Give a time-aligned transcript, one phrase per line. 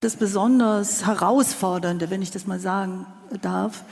[0.00, 3.04] Das besonders Herausfordernde, wenn ich das mal sagen
[3.42, 3.84] darf,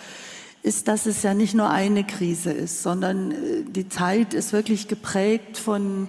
[0.62, 4.88] ist, dass es ja nicht nur eine Krise ist, sondern äh, die Zeit ist wirklich
[4.88, 6.08] geprägt von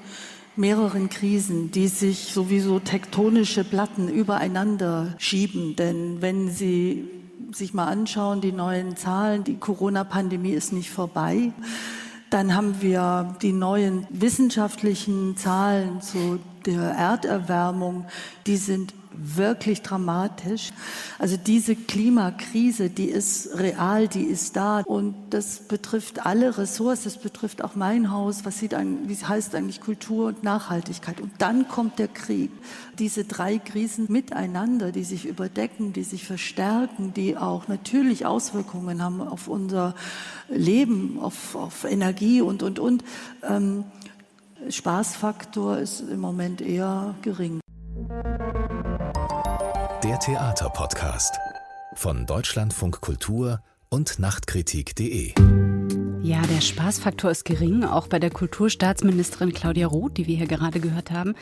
[0.56, 5.76] mehreren Krisen, die sich sowieso tektonische Platten übereinander schieben.
[5.76, 7.10] Denn wenn Sie
[7.52, 11.52] sich mal anschauen, die neuen Zahlen, die Corona-Pandemie ist nicht vorbei.
[12.30, 18.06] Dann haben wir die neuen wissenschaftlichen Zahlen zu der Erderwärmung,
[18.46, 20.72] die sind wirklich dramatisch.
[21.18, 27.18] Also diese Klimakrise, die ist real, die ist da und das betrifft alle Ressorts, das
[27.18, 31.22] betrifft auch mein Haus, was sieht wie heißt eigentlich Kultur und Nachhaltigkeit.
[31.22, 32.52] Und dann kommt der Krieg.
[32.98, 39.22] Diese drei Krisen miteinander, die sich überdecken, die sich verstärken, die auch natürlich Auswirkungen haben
[39.22, 39.96] auf unser
[40.50, 43.04] Leben, auf, auf Energie und, und, und.
[43.44, 43.86] Ähm,
[44.70, 47.62] Spaßfaktor ist im Moment eher gering.
[50.30, 51.40] Theaterpodcast
[51.96, 55.34] von Deutschlandfunk Kultur und Nachtkritik.de.
[56.22, 60.82] Ja, der Spaßfaktor ist gering, auch bei der Kulturstaatsministerin Claudia Roth, die wir hier gerade
[60.82, 61.34] gehört haben.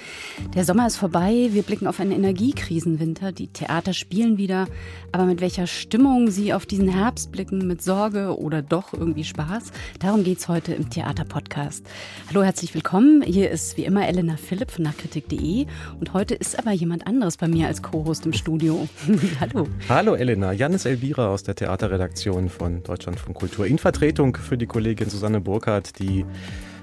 [0.53, 4.67] Der Sommer ist vorbei, wir blicken auf einen Energiekrisenwinter, die Theater spielen wieder,
[5.11, 9.71] aber mit welcher Stimmung sie auf diesen Herbst blicken, mit Sorge oder doch irgendwie Spaß,
[9.97, 11.83] darum geht es heute im Theaterpodcast.
[12.29, 15.65] Hallo, herzlich willkommen, hier ist wie immer Elena Philipp von Nachkritik.de
[15.99, 18.87] und heute ist aber jemand anderes bei mir als Co-Host im Studio.
[19.39, 19.67] Hallo.
[19.89, 24.66] Hallo Elena, Janis Elvira aus der Theaterredaktion von Deutschland von Kultur in Vertretung für die
[24.67, 26.25] Kollegin Susanne Burkhardt, die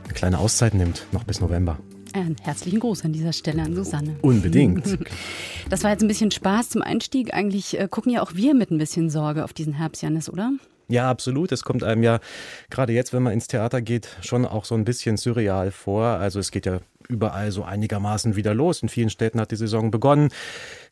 [0.04, 1.78] eine kleine Auszeit nimmt, noch bis November.
[2.12, 4.16] Einen herzlichen Gruß an dieser Stelle an Susanne.
[4.22, 4.98] Unbedingt.
[5.70, 7.32] Das war jetzt ein bisschen Spaß zum Einstieg.
[7.32, 10.52] Eigentlich äh, gucken ja auch wir mit ein bisschen Sorge auf diesen Herbst, Janis, oder?
[10.88, 11.52] Ja, absolut.
[11.52, 12.20] Es kommt einem ja
[12.68, 16.04] gerade jetzt, wenn man ins Theater geht, schon auch so ein bisschen surreal vor.
[16.04, 18.82] Also es geht ja überall so einigermaßen wieder los.
[18.82, 20.28] In vielen Städten hat die Saison begonnen.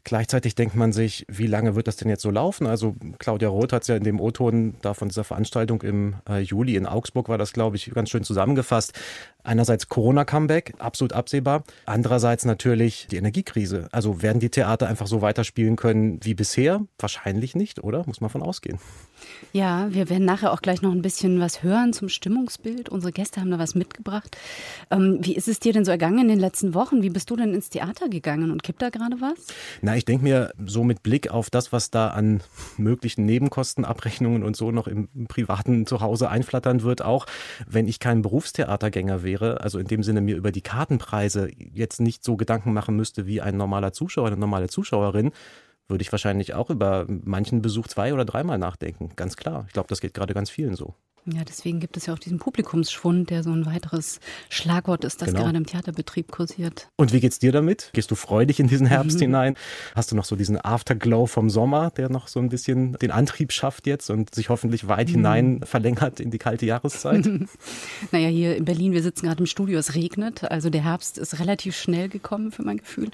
[0.04, 2.66] Gleichzeitig denkt man sich, wie lange wird das denn jetzt so laufen?
[2.66, 6.40] Also Claudia Roth hat es ja in dem O-Ton da von dieser Veranstaltung im äh,
[6.40, 8.98] Juli in Augsburg war das, glaube ich, ganz schön zusammengefasst.
[9.44, 11.64] Einerseits Corona-Comeback, absolut absehbar.
[11.86, 13.88] Andererseits natürlich die Energiekrise.
[13.92, 16.82] Also werden die Theater einfach so weiterspielen können wie bisher?
[16.98, 18.04] Wahrscheinlich nicht, oder?
[18.06, 18.78] Muss man von ausgehen.
[19.52, 22.88] Ja, wir werden nachher auch gleich noch ein bisschen was hören zum Stimmungsbild.
[22.88, 24.36] Unsere Gäste haben da was mitgebracht.
[24.90, 27.02] Ähm, wie ist es dir denn so ergangen in den letzten Wochen?
[27.02, 29.46] Wie bist du denn ins Theater gegangen und kippt da gerade was?
[29.80, 32.42] Na, ich denke mir, so mit Blick auf das, was da an
[32.76, 37.26] möglichen Nebenkostenabrechnungen und so noch im privaten Zuhause einflattern wird, auch
[37.66, 42.24] wenn ich kein Berufstheatergänger wäre, also in dem Sinne mir über die Kartenpreise jetzt nicht
[42.24, 45.32] so Gedanken machen müsste wie ein normaler Zuschauer, eine normale Zuschauerin,
[45.88, 49.10] würde ich wahrscheinlich auch über manchen Besuch zwei oder dreimal nachdenken.
[49.16, 49.64] Ganz klar.
[49.66, 50.94] Ich glaube, das geht gerade ganz vielen so.
[51.24, 54.18] Ja, deswegen gibt es ja auch diesen Publikumsschwund, der so ein weiteres
[54.48, 55.44] Schlagwort ist, das genau.
[55.44, 56.88] gerade im Theaterbetrieb kursiert.
[56.96, 57.90] Und wie geht's dir damit?
[57.92, 59.54] Gehst du freudig in diesen Herbst hinein?
[59.94, 63.52] Hast du noch so diesen Afterglow vom Sommer, der noch so ein bisschen den Antrieb
[63.52, 65.12] schafft jetzt und sich hoffentlich weit mhm.
[65.12, 67.28] hinein verlängert in die kalte Jahreszeit?
[68.10, 70.50] naja, hier in Berlin, wir sitzen gerade im Studio, es regnet.
[70.50, 73.10] Also der Herbst ist relativ schnell gekommen für mein Gefühl.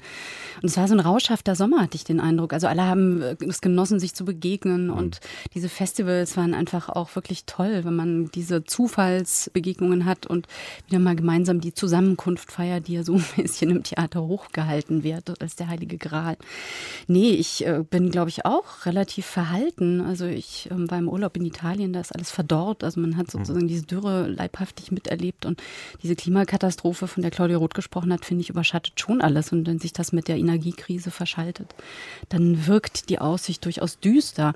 [0.63, 2.53] Und es war so ein rauschhafter Sommer, hatte ich den Eindruck.
[2.53, 4.93] Also alle haben es genossen, sich zu begegnen mhm.
[4.93, 5.19] und
[5.53, 7.98] diese Festivals waren einfach auch wirklich toll, wenn man
[8.33, 10.47] diese Zufallsbegegnungen hat und
[10.87, 15.41] wieder mal gemeinsam die Zusammenkunft feiert, die ja so ein bisschen im Theater hochgehalten wird
[15.41, 16.37] als der Heilige Gral.
[17.07, 20.01] Nee, ich äh, bin, glaube ich, auch relativ verhalten.
[20.01, 22.83] Also ich äh, war im Urlaub in Italien, da ist alles verdorrt.
[22.83, 23.31] Also man hat mhm.
[23.39, 25.61] sozusagen diese Dürre leibhaftig miterlebt und
[26.03, 29.51] diese Klimakatastrophe, von der Claudia Roth gesprochen hat, finde ich, überschattet schon alles.
[29.51, 31.73] Und wenn sich das mit der Energiekrise verschaltet,
[32.29, 34.53] dann wirkt die Aussicht durchaus düster.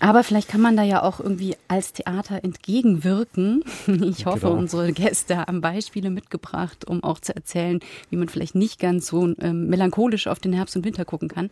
[0.00, 3.64] Aber vielleicht kann man da ja auch irgendwie als Theater entgegenwirken.
[4.08, 4.54] Ich hoffe, genau.
[4.54, 9.34] unsere Gäste haben Beispiele mitgebracht, um auch zu erzählen, wie man vielleicht nicht ganz so
[9.40, 11.50] ähm, melancholisch auf den Herbst und Winter gucken kann.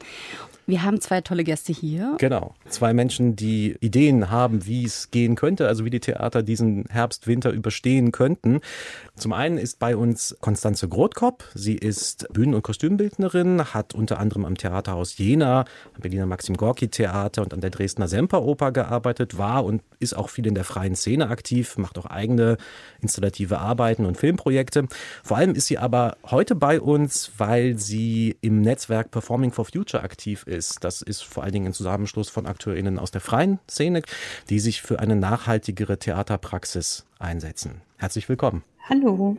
[0.69, 2.17] Wir haben zwei tolle Gäste hier.
[2.19, 2.57] Genau.
[2.69, 7.29] Zwei Menschen, die Ideen haben, wie es gehen könnte, also wie die Theater diesen Herbst,
[7.29, 8.61] Winter überstehen könnten.
[9.15, 11.45] Zum einen ist bei uns Konstanze Grothkopp.
[11.55, 15.61] Sie ist Bühnen- und Kostümbildnerin, hat unter anderem am Theaterhaus Jena,
[15.95, 20.31] am Berliner Maxim Gorki Theater und an der Dresdner Semperoper gearbeitet, war und ist auch
[20.31, 22.57] viel in der freien Szene aktiv, macht auch eigene
[23.01, 24.89] installative Arbeiten und Filmprojekte.
[25.23, 30.03] Vor allem ist sie aber heute bei uns, weil sie im Netzwerk Performing for Future
[30.03, 30.83] aktiv ist ist.
[30.83, 34.03] Das ist vor allen Dingen ein Zusammenschluss von AkteurInnen aus der freien Szene,
[34.51, 37.83] die sich für eine nachhaltigere Theaterpraxis einsetzen.
[37.99, 38.65] Herzlich willkommen.
[38.89, 39.37] Hallo.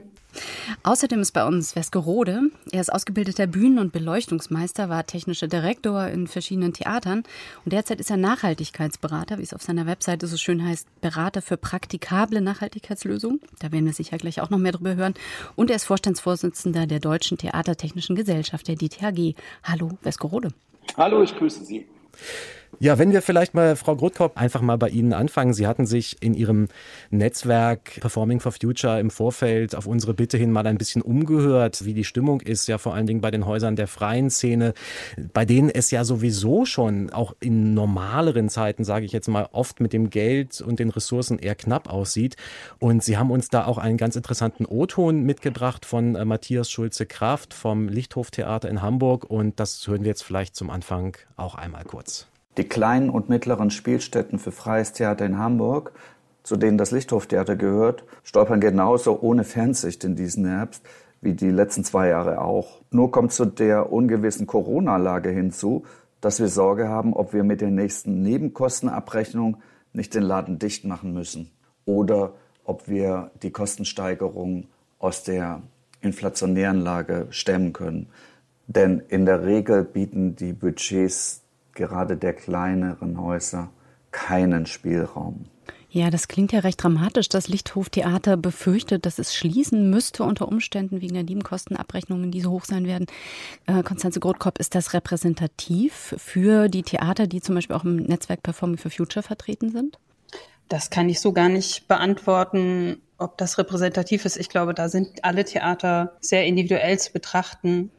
[0.84, 2.42] Außerdem ist bei uns Weskerode.
[2.72, 7.24] Er ist ausgebildeter Bühnen- und Beleuchtungsmeister, war technischer Direktor in verschiedenen Theatern
[7.66, 11.58] und derzeit ist er Nachhaltigkeitsberater, wie es auf seiner Webseite so schön heißt, Berater für
[11.58, 13.42] praktikable Nachhaltigkeitslösungen.
[13.60, 15.14] Da werden wir sicher gleich auch noch mehr drüber hören.
[15.56, 19.36] Und er ist Vorstandsvorsitzender der Deutschen Theatertechnischen Gesellschaft, der DTHG.
[19.64, 20.50] Hallo, Weskerode.
[20.96, 21.88] Hallo, ich grüße Sie.
[22.80, 25.52] Ja, wenn wir vielleicht mal, Frau Grotkop, einfach mal bei Ihnen anfangen.
[25.54, 26.68] Sie hatten sich in Ihrem
[27.10, 31.96] Netzwerk Performing for Future im Vorfeld auf unsere Bitte hin mal ein bisschen umgehört, wie
[31.96, 34.76] die Stimmung ist, ja vor allen Dingen bei den Häusern der freien Szene,
[35.34, 39.80] bei denen es ja sowieso schon auch in normaleren Zeiten, sage ich jetzt mal, oft
[39.80, 42.36] mit dem Geld und den Ressourcen eher knapp aussieht.
[42.78, 47.56] Und Sie haben uns da auch einen ganz interessanten O-Ton mitgebracht von äh, Matthias Schulze-Kraft
[47.56, 49.26] vom Lichthoftheater in Hamburg.
[49.28, 52.28] Und das hören wir jetzt vielleicht zum Anfang auch einmal kurz.
[52.58, 55.92] Die kleinen und mittleren Spielstätten für freies Theater in Hamburg,
[56.42, 60.84] zu denen das Lichthoftheater gehört, stolpern genauso ohne Fernsicht in diesen Herbst
[61.22, 62.82] wie die letzten zwei Jahre auch.
[62.90, 65.86] Nur kommt zu der ungewissen Corona-Lage hinzu,
[66.22, 69.58] dass wir Sorge haben, ob wir mit der nächsten Nebenkostenabrechnung
[69.94, 71.52] nicht den Laden dicht machen müssen
[71.86, 72.34] oder
[72.64, 74.68] ob wir die Kostensteigerung
[75.00, 75.62] aus der
[76.02, 78.10] inflationären Lage stemmen können.
[78.68, 81.44] Denn in der Regel bieten die Budgets
[81.78, 83.70] gerade der kleineren Häuser
[84.12, 85.46] keinen Spielraum.
[85.90, 87.30] Ja, das klingt ja recht dramatisch.
[87.30, 92.66] Das Lichthoftheater befürchtet, dass es schließen müsste unter Umständen wegen der Nebenkostenabrechnungen, die so hoch
[92.66, 93.06] sein werden.
[93.68, 98.44] Äh, Konstanze Grothkopf, ist das repräsentativ für die Theater, die zum Beispiel auch im Netzwerk
[98.44, 99.98] Performing for Future vertreten sind?
[100.68, 104.38] Das kann ich so gar nicht beantworten, ob das repräsentativ ist.
[104.38, 107.92] Ich glaube, da sind alle Theater sehr individuell zu betrachten.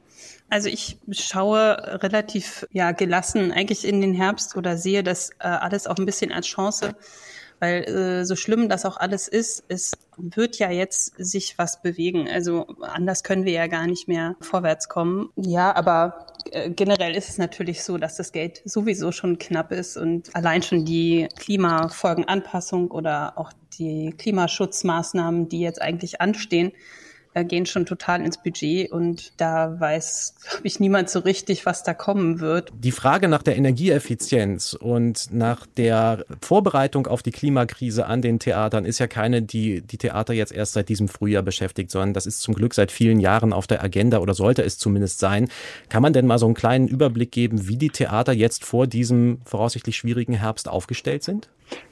[0.51, 5.87] Also ich schaue relativ ja gelassen eigentlich in den Herbst oder sehe das äh, alles
[5.87, 6.95] auch ein bisschen als Chance,
[7.61, 12.29] weil äh, so schlimm das auch alles ist, es wird ja jetzt sich was bewegen.
[12.29, 15.31] Also anders können wir ja gar nicht mehr vorwärts kommen.
[15.37, 19.97] Ja, aber äh, generell ist es natürlich so, dass das Geld sowieso schon knapp ist
[19.97, 26.73] und allein schon die Klimafolgenanpassung oder auch die Klimaschutzmaßnahmen, die jetzt eigentlich anstehen,
[27.43, 31.95] gehen schon total ins Budget und da weiß, glaube ich, niemand so richtig, was da
[31.95, 32.73] kommen wird.
[32.79, 38.85] Die Frage nach der Energieeffizienz und nach der Vorbereitung auf die Klimakrise an den Theatern
[38.85, 42.41] ist ja keine, die die Theater jetzt erst seit diesem Frühjahr beschäftigt, sondern das ist
[42.41, 45.49] zum Glück seit vielen Jahren auf der Agenda oder sollte es zumindest sein.
[45.89, 49.41] Kann man denn mal so einen kleinen Überblick geben, wie die Theater jetzt vor diesem
[49.45, 51.49] voraussichtlich schwierigen Herbst aufgestellt sind?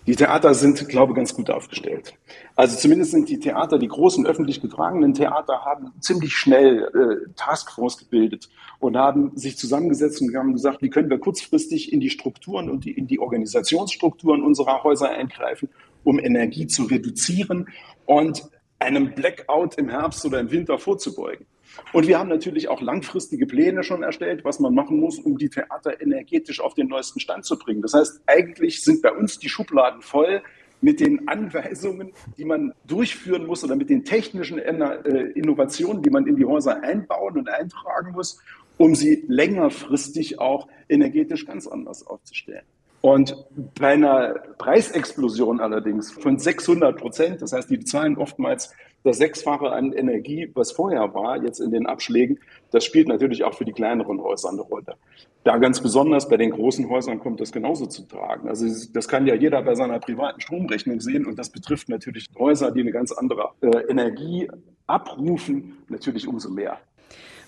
[0.06, 2.14] Die Theater sind, glaube ich, ganz gut aufgestellt.
[2.54, 7.98] Also zumindest sind die Theater, die großen öffentlich getragenen Theater, haben ziemlich schnell äh, Taskforce
[7.98, 12.70] gebildet und haben sich zusammengesetzt und haben gesagt, wie können wir kurzfristig in die Strukturen
[12.70, 15.68] und die, in die Organisationsstrukturen unserer Häuser eingreifen,
[16.04, 17.68] um Energie zu reduzieren
[18.04, 18.48] und
[18.78, 21.46] einem Blackout im Herbst oder im Winter vorzubeugen.
[21.92, 25.48] Und wir haben natürlich auch langfristige Pläne schon erstellt, was man machen muss, um die
[25.48, 27.82] Theater energetisch auf den neuesten Stand zu bringen.
[27.82, 30.42] Das heißt, eigentlich sind bei uns die Schubladen voll
[30.80, 36.26] mit den Anweisungen, die man durchführen muss oder mit den technischen äh, Innovationen, die man
[36.26, 38.40] in die Häuser einbauen und eintragen muss,
[38.76, 42.64] um sie längerfristig auch energetisch ganz anders aufzustellen.
[43.00, 43.36] Und
[43.78, 48.72] bei einer Preisexplosion allerdings von 600 Prozent, das heißt, die zahlen oftmals
[49.04, 52.40] das Sechsfache an Energie, was vorher war, jetzt in den Abschlägen,
[52.72, 54.96] das spielt natürlich auch für die kleineren Häuser eine Rolle.
[55.44, 58.48] Da ganz besonders bei den großen Häusern kommt das genauso zu tragen.
[58.48, 62.72] Also das kann ja jeder bei seiner privaten Stromrechnung sehen und das betrifft natürlich Häuser,
[62.72, 64.48] die eine ganz andere äh, Energie
[64.88, 66.78] abrufen, natürlich umso mehr.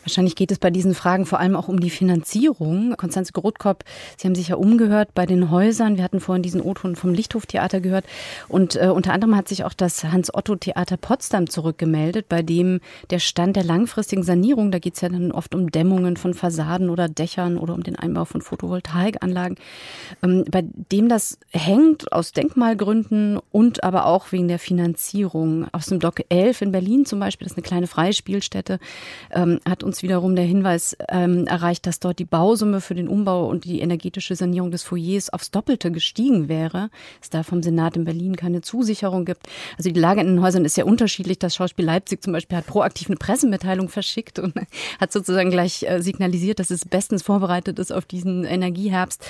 [0.09, 2.95] Wahrscheinlich geht es bei diesen Fragen vor allem auch um die Finanzierung.
[2.97, 3.85] Konstanze Grothkopf,
[4.17, 5.99] Sie haben sich ja umgehört bei den Häusern.
[5.99, 8.07] Wir hatten vorhin diesen O-Ton vom Lichthoftheater gehört.
[8.49, 13.57] Und äh, unter anderem hat sich auch das Hans-Otto-Theater Potsdam zurückgemeldet, bei dem der Stand
[13.57, 17.59] der langfristigen Sanierung, da geht es ja dann oft um Dämmungen von Fassaden oder Dächern
[17.59, 19.59] oder um den Einbau von Photovoltaikanlagen,
[20.23, 25.67] ähm, bei dem das hängt aus Denkmalgründen und aber auch wegen der Finanzierung.
[25.73, 28.79] Aus dem Block 11 in Berlin zum Beispiel, das ist eine kleine Freispielstätte,
[29.33, 33.09] ähm, hat uns uns wiederum der Hinweis ähm, erreicht, dass dort die Bausumme für den
[33.09, 36.91] Umbau und die energetische Sanierung des Foyers aufs Doppelte gestiegen wäre.
[37.21, 39.49] Es da vom Senat in Berlin keine Zusicherung gibt.
[39.77, 41.41] Also die Lage in den Häusern ist ja unterschiedlich.
[41.41, 44.55] Das Schauspiel Leipzig zum Beispiel hat proaktiv eine Pressemitteilung verschickt und
[45.01, 49.27] hat sozusagen gleich äh, signalisiert, dass es bestens vorbereitet ist auf diesen Energieherbst.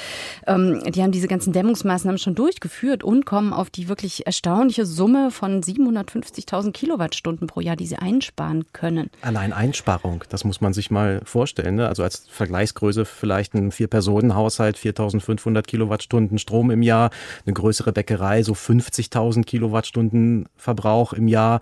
[0.46, 5.30] Ähm, die haben diese ganzen Dämmungsmaßnahmen schon durchgeführt und kommen auf die wirklich erstaunliche Summe
[5.30, 9.10] von 750.000 Kilowattstunden pro Jahr, die sie einsparen können.
[9.22, 11.76] Allein Einsparung, das muss man sich mal vorstellen.
[11.76, 11.86] Ne?
[11.86, 17.10] Also als Vergleichsgröße vielleicht ein Vier-Personen-Haushalt, 4.500 Kilowattstunden Strom im Jahr,
[17.46, 21.60] eine größere Bäckerei, so 50.000 Kilowattstunden Verbrauch im Jahr,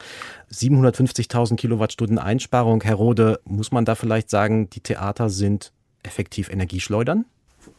[0.51, 2.83] 750.000 Kilowattstunden Einsparung.
[2.83, 7.27] Herr Rode, muss man da vielleicht sagen, die Theater sind effektiv Energieschleudern?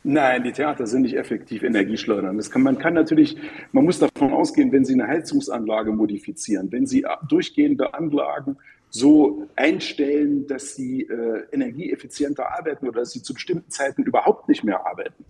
[0.03, 2.39] Nein, die Theater sind nicht effektiv Energieschleudern.
[2.49, 3.37] Kann, man kann natürlich,
[3.71, 8.57] man muss davon ausgehen, wenn Sie eine Heizungsanlage modifizieren, wenn Sie durchgehende Anlagen
[8.89, 14.63] so einstellen, dass sie äh, energieeffizienter arbeiten oder dass sie zu bestimmten Zeiten überhaupt nicht
[14.63, 15.25] mehr arbeiten,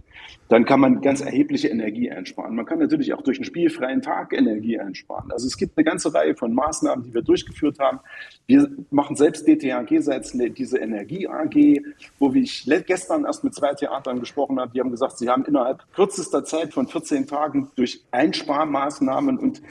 [0.50, 2.56] dann kann man ganz erhebliche Energie einsparen.
[2.56, 5.32] Man kann natürlich auch durch einen spielfreien Tag Energie einsparen.
[5.32, 8.00] Also es gibt eine ganze Reihe von Maßnahmen, die wir durchgeführt haben.
[8.46, 11.82] Wir machen selbst DTAG seit diese Energie AG,
[12.20, 14.72] wo ich gestern erst mit zwei Theatern gesprochen habe.
[14.74, 19.62] Die haben gesagt, sie haben innerhalb kürzester Zeit von 14 Tagen durch Einsparmaßnahmen und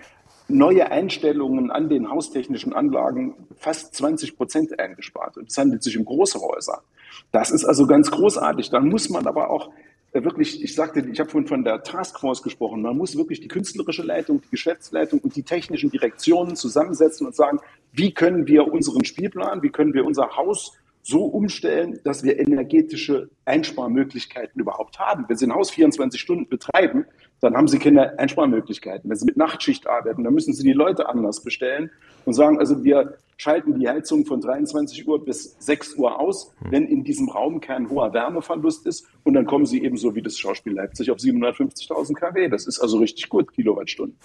[0.49, 5.37] neue Einstellungen an den haustechnischen Anlagen fast 20 Prozent eingespart.
[5.37, 6.83] Und es handelt sich um große Häuser.
[7.33, 8.71] Das ist also ganz großartig.
[8.71, 9.71] Dann muss man aber auch
[10.12, 13.49] äh, wirklich, ich sagte, ich habe vorhin von der Taskforce gesprochen, man muss wirklich die
[13.49, 17.59] künstlerische Leitung, die Geschäftsleitung und die technischen Direktionen zusammensetzen und sagen,
[17.93, 23.31] wie können wir unseren Spielplan, wie können wir unser Haus so umstellen, dass wir energetische
[23.45, 25.25] Einsparmöglichkeiten überhaupt haben.
[25.29, 27.05] Wenn Sie ein Haus 24 Stunden betreiben,
[27.40, 29.09] dann haben Sie keine Einsparmöglichkeiten.
[29.11, 31.90] Wenn Sie mit Nachtschicht arbeiten, dann müssen Sie die Leute anders bestellen
[32.25, 36.87] und sagen, also wir schalten die Heizung von 23 Uhr bis 6 Uhr aus, wenn
[36.87, 39.07] in diesem Raum kein hoher Wärmeverlust ist.
[39.25, 42.49] Und dann kommen Sie ebenso wie das Schauspiel Leipzig auf 750.000 kW.
[42.49, 44.16] Das ist also richtig gut, Kilowattstunden.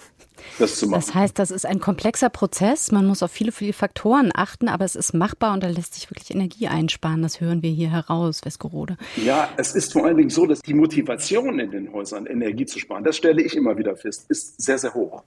[0.58, 1.02] Das zu machen.
[1.04, 2.90] Das heißt, das ist ein komplexer Prozess.
[2.90, 6.10] Man muss auf viele, viele Faktoren achten, aber es ist machbar und da lässt sich
[6.10, 7.22] wirklich Energie einsparen.
[7.22, 8.96] Das hören wir hier heraus, Westgerode.
[9.24, 12.78] Ja, es ist vor allen Dingen so, dass die Motivation in den Häusern, Energie zu
[12.78, 15.22] sparen, das stelle ich immer wieder fest, ist sehr, sehr hoch.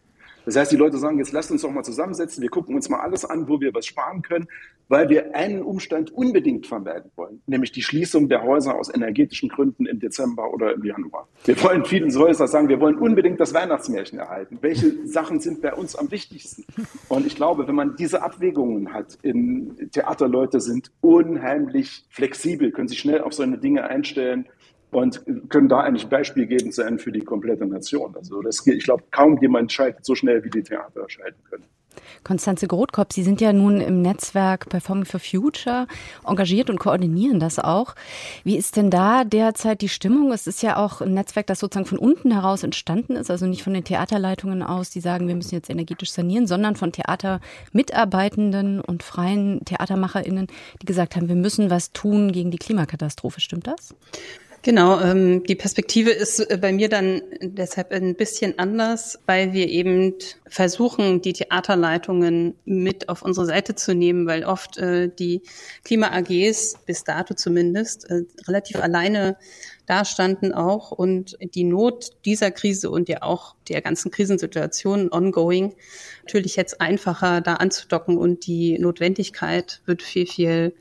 [0.46, 3.00] Das heißt, die Leute sagen, jetzt lasst uns doch mal zusammensetzen, wir gucken uns mal
[3.00, 4.48] alles an, wo wir was sparen können,
[4.88, 9.88] weil wir einen Umstand unbedingt vermeiden wollen, nämlich die Schließung der Häuser aus energetischen Gründen
[9.88, 11.28] im Dezember oder im Januar.
[11.46, 14.60] Wir wollen vielen Häusern sagen, wir wollen unbedingt das Weihnachtsmärchen erhalten.
[14.62, 16.66] Welche Sachen sind bei uns am wichtigsten?
[17.10, 23.00] Und ich glaube, wenn man diese Abwägungen hat, in Theaterleute sind unheimlich flexibel, können sich
[23.00, 24.46] schnell auf so eine Dinge einstellen
[24.96, 28.16] und können da eigentlich ein Beispiel geben sein für die komplette Nation.
[28.16, 31.66] Also das, ich glaube, kaum jemand schaltet so schnell, wie die Theater schalten können.
[32.24, 35.88] Konstanze Grothkopf, Sie sind ja nun im Netzwerk Performing for Future
[36.26, 37.94] engagiert und koordinieren das auch.
[38.44, 40.32] Wie ist denn da derzeit die Stimmung?
[40.32, 43.64] Es ist ja auch ein Netzwerk, das sozusagen von unten heraus entstanden ist, also nicht
[43.64, 49.04] von den Theaterleitungen aus, die sagen, wir müssen jetzt energetisch sanieren, sondern von Theatermitarbeitenden und
[49.04, 50.48] freien TheatermacherInnen,
[50.82, 53.40] die gesagt haben, wir müssen was tun gegen die Klimakatastrophe.
[53.40, 53.94] Stimmt das?
[54.66, 59.70] Genau, ähm, die Perspektive ist äh, bei mir dann deshalb ein bisschen anders, weil wir
[59.70, 60.16] eben
[60.48, 65.44] versuchen, die Theaterleitungen mit auf unsere Seite zu nehmen, weil oft äh, die
[65.84, 69.38] Klima-AGs, bis dato zumindest, äh, relativ alleine
[69.86, 75.76] dastanden auch und die Not dieser Krise und ja auch der ganzen Krisensituation ongoing
[76.24, 80.74] natürlich jetzt einfacher da anzudocken und die Notwendigkeit wird viel, viel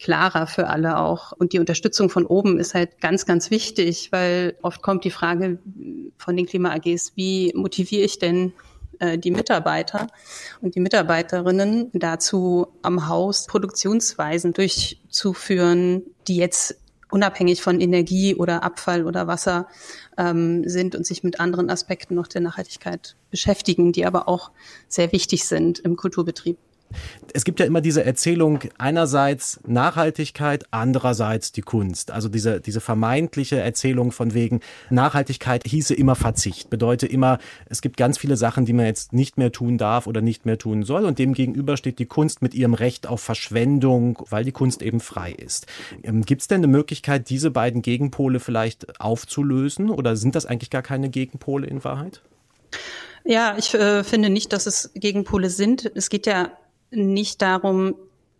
[0.00, 1.32] klarer für alle auch.
[1.32, 5.58] Und die Unterstützung von oben ist halt ganz, ganz wichtig, weil oft kommt die Frage
[6.18, 8.52] von den Klima-AGs, wie motiviere ich denn
[8.98, 10.08] äh, die Mitarbeiter
[10.60, 16.76] und die Mitarbeiterinnen dazu, am Haus Produktionsweisen durchzuführen, die jetzt
[17.10, 19.68] unabhängig von Energie oder Abfall oder Wasser
[20.18, 24.50] ähm, sind und sich mit anderen Aspekten noch der Nachhaltigkeit beschäftigen, die aber auch
[24.88, 26.58] sehr wichtig sind im Kulturbetrieb.
[27.32, 32.10] Es gibt ja immer diese Erzählung, einerseits Nachhaltigkeit, andererseits die Kunst.
[32.10, 37.38] Also diese, diese vermeintliche Erzählung von wegen Nachhaltigkeit hieße immer Verzicht, bedeutet immer,
[37.68, 40.58] es gibt ganz viele Sachen, die man jetzt nicht mehr tun darf oder nicht mehr
[40.58, 41.04] tun soll.
[41.04, 45.00] Und dem gegenüber steht die Kunst mit ihrem Recht auf Verschwendung, weil die Kunst eben
[45.00, 45.66] frei ist.
[46.02, 50.70] Ähm, gibt es denn eine Möglichkeit, diese beiden Gegenpole vielleicht aufzulösen oder sind das eigentlich
[50.70, 52.22] gar keine Gegenpole in Wahrheit?
[53.24, 55.90] Ja, ich äh, finde nicht, dass es Gegenpole sind.
[55.94, 56.52] Es geht ja
[56.90, 57.94] nicht darum,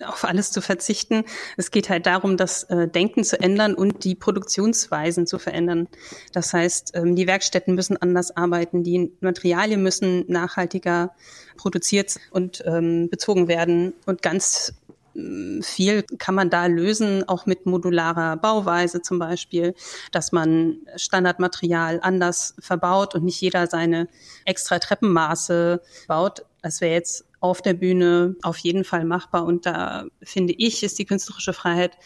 [0.04, 1.24] auf alles zu verzichten.
[1.56, 5.88] Es geht halt darum, das äh, Denken zu ändern und die Produktionsweisen zu verändern.
[6.32, 11.12] Das heißt, ähm, die Werkstätten müssen anders arbeiten, die Materialien müssen nachhaltiger
[11.56, 13.94] produziert und ähm, bezogen werden.
[14.04, 14.74] Und ganz
[15.14, 19.74] mm, viel kann man da lösen, auch mit modularer Bauweise zum Beispiel,
[20.12, 24.08] dass man Standardmaterial anders verbaut und nicht jeder seine
[24.44, 26.44] extra Treppenmaße baut.
[26.60, 29.44] Das wäre jetzt auf der Bühne auf jeden Fall machbar.
[29.44, 31.96] Und da finde ich, ist die künstlerische Freiheit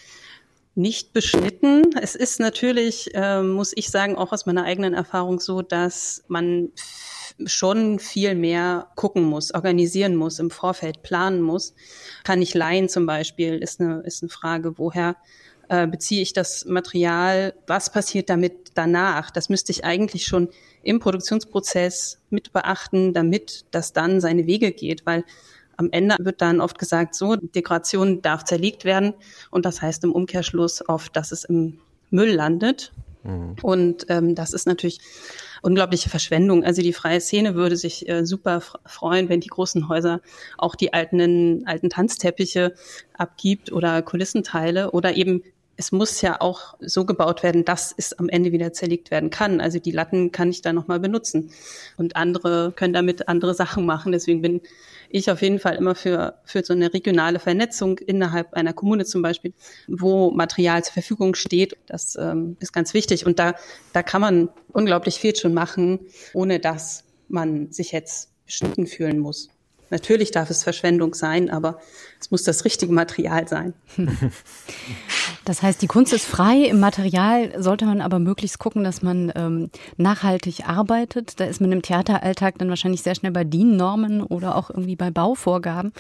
[0.75, 1.90] nicht beschnitten.
[2.00, 6.70] Es ist natürlich, äh, muss ich sagen, auch aus meiner eigenen Erfahrung so, dass man
[7.46, 11.75] schon viel mehr gucken muss, organisieren muss, im Vorfeld planen muss.
[12.25, 15.16] Kann ich leihen zum Beispiel, ist eine, ist eine Frage, woher
[15.71, 19.31] äh, beziehe ich das Material, was passiert damit danach?
[19.31, 20.49] Das müsste ich eigentlich schon
[20.83, 25.25] im Produktionsprozess mit beachten, damit das dann seine Wege geht, weil
[25.77, 29.15] am Ende wird dann oft gesagt, so, Dekoration darf zerlegt werden
[29.53, 31.79] und das heißt im Umkehrschluss oft, dass es im
[32.11, 32.93] Müll landet.
[33.23, 33.55] Mhm.
[33.62, 34.99] Und ähm, das ist natürlich
[35.62, 36.65] unglaubliche Verschwendung.
[36.65, 40.21] Also die freie Szene würde sich äh, super freuen, wenn die großen Häuser
[40.59, 42.75] auch die alten, alten Tanzteppiche
[43.17, 45.45] abgibt oder Kulissenteile oder eben
[45.80, 49.62] es muss ja auch so gebaut werden, dass es am Ende wieder zerlegt werden kann.
[49.62, 51.52] Also die Latten kann ich da nochmal benutzen.
[51.96, 54.12] Und andere können damit andere Sachen machen.
[54.12, 54.60] Deswegen bin
[55.08, 59.22] ich auf jeden Fall immer für, für so eine regionale Vernetzung innerhalb einer Kommune zum
[59.22, 59.54] Beispiel,
[59.88, 61.78] wo Material zur Verfügung steht.
[61.87, 63.25] Das ähm, ist ganz wichtig.
[63.25, 63.54] Und da,
[63.94, 66.00] da kann man unglaublich viel schon machen,
[66.34, 69.49] ohne dass man sich jetzt beschnitten fühlen muss.
[69.90, 71.80] Natürlich darf es Verschwendung sein, aber
[72.20, 73.75] es muss das richtige Material sein.
[75.47, 76.59] Das heißt, die Kunst ist frei.
[76.66, 81.40] Im Material sollte man aber möglichst gucken, dass man ähm, nachhaltig arbeitet.
[81.40, 85.11] Da ist man im Theateralltag dann wahrscheinlich sehr schnell bei DIN-Normen oder auch irgendwie bei
[85.11, 85.92] Bauvorgaben.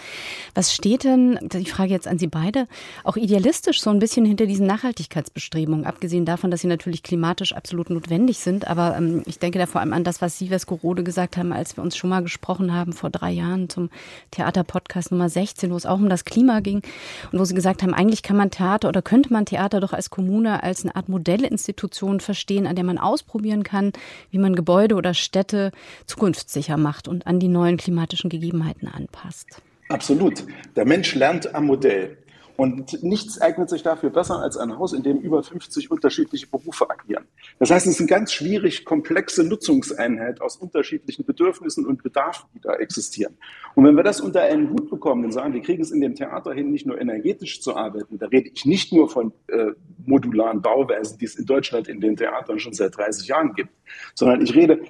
[0.54, 2.68] Was steht denn, die Frage jetzt an Sie beide,
[3.02, 7.90] auch idealistisch so ein bisschen hinter diesen Nachhaltigkeitsbestrebungen, abgesehen davon, dass sie natürlich klimatisch absolut
[7.90, 8.68] notwendig sind.
[8.68, 11.76] Aber ähm, ich denke da vor allem an das, was Sie, Veskorode, gesagt haben, als
[11.76, 13.79] wir uns schon mal gesprochen haben vor drei Jahren zum
[14.32, 16.82] Theaterpodcast Nummer 16, wo es auch um das Klima ging
[17.32, 20.10] und wo Sie gesagt haben, eigentlich kann man Theater oder könnte man Theater doch als
[20.10, 23.92] Kommune als eine Art Modellinstitution verstehen, an der man ausprobieren kann,
[24.30, 25.72] wie man Gebäude oder Städte
[26.06, 29.62] zukunftssicher macht und an die neuen klimatischen Gegebenheiten anpasst.
[29.90, 30.44] Absolut.
[30.76, 32.16] Der Mensch lernt am Modell.
[32.60, 36.90] Und nichts eignet sich dafür besser als ein Haus, in dem über 50 unterschiedliche Berufe
[36.90, 37.24] agieren.
[37.58, 42.60] Das heißt, es ist eine ganz schwierig komplexe Nutzungseinheit aus unterschiedlichen Bedürfnissen und Bedarfen, die
[42.60, 43.38] da existieren.
[43.74, 46.14] Und wenn wir das unter einen Hut bekommen und sagen, wir kriegen es in dem
[46.14, 49.68] Theater hin, nicht nur energetisch zu arbeiten, da rede ich nicht nur von äh,
[50.04, 53.70] modularen Bauweisen, die es in Deutschland in den Theatern schon seit 30 Jahren gibt,
[54.14, 54.80] sondern ich rede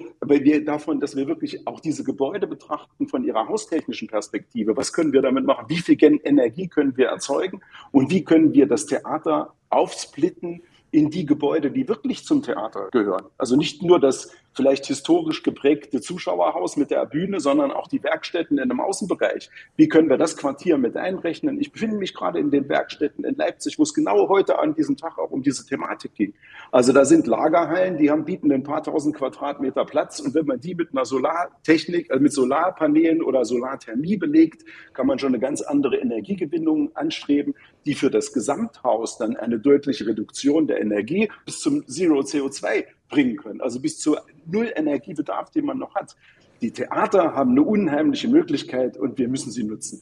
[0.63, 4.75] davon, dass wir wirklich auch diese Gebäude betrachten von ihrer haustechnischen Perspektive.
[4.75, 5.65] Was können wir damit machen?
[5.69, 7.61] Wie viel Energie können wir erzeugen?
[7.91, 13.25] Und wie können wir das Theater aufsplitten in die Gebäude, die wirklich zum Theater gehören?
[13.37, 18.57] Also nicht nur das vielleicht historisch geprägte Zuschauerhaus mit der Bühne, sondern auch die Werkstätten
[18.57, 19.49] in einem Außenbereich.
[19.75, 21.59] Wie können wir das Quartier mit einrechnen?
[21.59, 24.97] Ich befinde mich gerade in den Werkstätten in Leipzig, wo es genau heute an diesem
[24.97, 26.33] Tag auch um diese Thematik ging.
[26.71, 30.59] Also da sind Lagerhallen, die haben, bieten ein paar tausend Quadratmeter Platz und wenn man
[30.59, 35.61] die mit einer Solartechnik, also mit Solarpanelen oder Solarthermie belegt, kann man schon eine ganz
[35.61, 41.87] andere Energiegewinnung anstreben, die für das Gesamthaus dann eine deutliche Reduktion der Energie bis zum
[41.87, 43.61] Zero CO2 bringen können.
[43.61, 46.15] Also bis zu null Energiebedarf, den man noch hat.
[46.61, 50.01] Die Theater haben eine unheimliche Möglichkeit und wir müssen sie nutzen.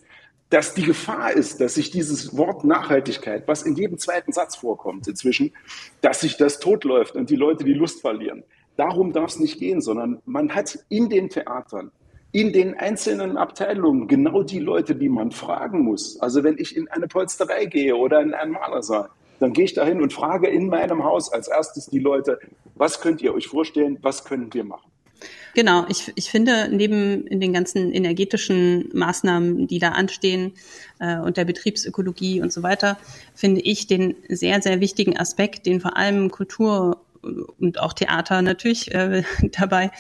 [0.50, 5.08] Dass die Gefahr ist, dass sich dieses Wort Nachhaltigkeit, was in jedem zweiten Satz vorkommt
[5.08, 5.52] inzwischen,
[6.02, 8.44] dass sich das totläuft und die Leute die Lust verlieren.
[8.76, 11.92] Darum darf es nicht gehen, sondern man hat in den Theatern,
[12.32, 16.20] in den einzelnen Abteilungen genau die Leute, die man fragen muss.
[16.20, 20.02] Also wenn ich in eine Polsterei gehe oder in einen Malersaal, dann gehe ich dahin
[20.02, 22.40] und frage in meinem Haus als erstes die Leute,
[22.76, 24.90] was könnt ihr euch vorstellen, was können wir machen?
[25.56, 30.54] Genau, ich, ich finde, neben in den ganzen energetischen Maßnahmen, die da anstehen
[31.00, 32.98] äh, und der Betriebsökologie und so weiter,
[33.34, 38.94] finde ich den sehr, sehr wichtigen Aspekt, den vor allem Kultur und auch Theater natürlich
[38.94, 39.92] äh, dabei,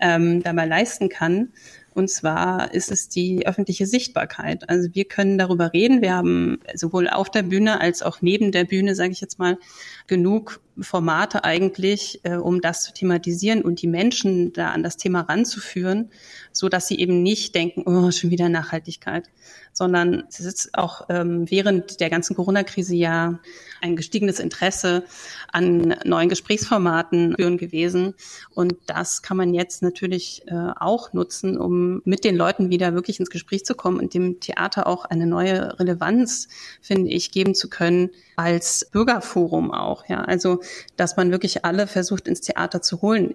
[0.00, 1.52] ähm, dabei leisten kann,
[1.94, 4.68] und zwar ist es die öffentliche Sichtbarkeit.
[4.68, 6.02] Also wir können darüber reden.
[6.02, 9.58] Wir haben sowohl auf der Bühne als auch neben der Bühne, sage ich jetzt mal,
[10.06, 15.20] genug Formate eigentlich, äh, um das zu thematisieren und die Menschen da an das Thema
[15.20, 16.10] ranzuführen,
[16.50, 19.28] so dass sie eben nicht denken, oh, schon wieder Nachhaltigkeit,
[19.74, 23.38] sondern es ist auch ähm, während der ganzen Corona-Krise ja
[23.82, 25.04] ein gestiegenes Interesse
[25.50, 28.14] an neuen Gesprächsformaten führen gewesen.
[28.54, 33.20] Und das kann man jetzt natürlich äh, auch nutzen, um mit den Leuten wieder wirklich
[33.20, 36.48] ins Gespräch zu kommen und dem Theater auch eine neue Relevanz,
[36.80, 40.08] finde ich, geben zu können als Bürgerforum auch.
[40.08, 40.60] Ja, also
[40.96, 43.34] dass man wirklich alle versucht ins Theater zu holen.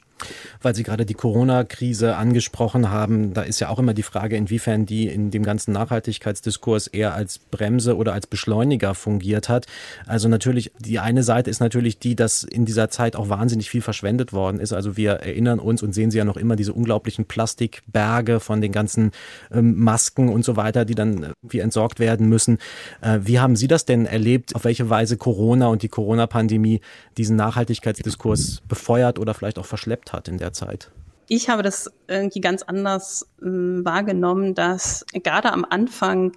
[0.62, 4.86] Weil Sie gerade die Corona-Krise angesprochen haben, da ist ja auch immer die Frage, inwiefern
[4.86, 9.68] die in dem ganzen Nachhaltigkeitsdiskurs eher als Bremse oder als Beschleuniger fungiert hat.
[10.08, 13.82] Also natürlich, die eine Seite ist natürlich die, dass in dieser Zeit auch wahnsinnig viel
[13.82, 14.74] verschwendet worden ist.
[14.74, 18.71] Also wir erinnern uns und sehen Sie ja noch immer diese unglaublichen Plastikberge von den
[18.71, 19.12] ganzen
[19.52, 22.58] ähm, Masken und so weiter, die dann wie entsorgt werden müssen.
[23.02, 24.56] Äh, wie haben Sie das denn erlebt?
[24.56, 26.82] Auf welche Weise Corona und die Corona-Pandemie
[27.17, 30.91] diesen Nachhaltigkeitsdiskurs befeuert oder vielleicht auch verschleppt hat in der Zeit?
[31.30, 36.32] Ich habe das irgendwie ganz anders äh, wahrgenommen, dass gerade am Anfang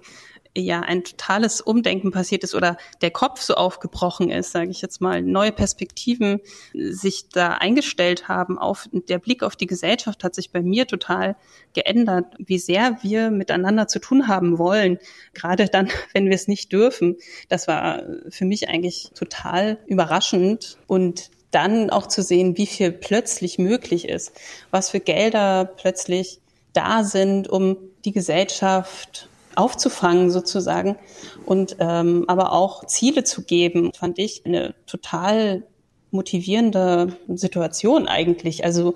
[0.55, 4.99] ja ein totales Umdenken passiert ist oder der Kopf so aufgebrochen ist, sage ich jetzt
[4.99, 6.41] mal, neue Perspektiven
[6.73, 8.57] sich da eingestellt haben.
[8.57, 11.35] Auf der Blick auf die Gesellschaft hat sich bei mir total
[11.73, 14.99] geändert, wie sehr wir miteinander zu tun haben wollen,
[15.33, 17.17] gerade dann, wenn wir es nicht dürfen.
[17.47, 23.57] Das war für mich eigentlich total überraschend und dann auch zu sehen, wie viel plötzlich
[23.57, 24.31] möglich ist,
[24.71, 26.39] was für Gelder plötzlich
[26.73, 29.29] da sind, um die Gesellschaft
[29.61, 30.97] aufzufangen sozusagen
[31.45, 35.63] und ähm, aber auch Ziele zu geben, fand ich eine total
[36.11, 38.65] motivierende Situation eigentlich.
[38.65, 38.95] Also